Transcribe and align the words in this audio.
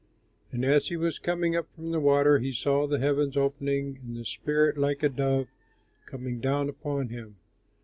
And 0.51 0.65
as 0.65 0.87
he 0.87 0.97
was 0.97 1.19
coming 1.19 1.55
up 1.55 1.71
from 1.71 1.91
the 1.91 1.99
water, 1.99 2.39
he 2.39 2.53
saw 2.53 2.87
the 2.87 2.97
heavens 2.97 3.37
opening 3.37 3.99
and 4.01 4.17
the 4.17 4.25
Spirit, 4.25 4.75
like 4.75 5.03
a 5.03 5.09
dove, 5.09 5.47
coming 6.07 6.39
down 6.39 6.69
upon 6.69 7.09
him. 7.09 7.35